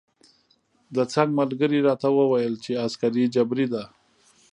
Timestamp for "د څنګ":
0.95-1.29